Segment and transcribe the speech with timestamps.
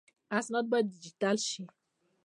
[0.39, 1.63] اسناد باید ډیجیټل شي